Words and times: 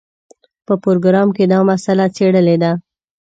په 0.65 0.73
پروګرام 0.83 1.27
کې 1.35 1.43
دا 1.51 1.59
مسله 1.69 2.05
څېړلې 2.15 2.55
ده. 2.63 2.71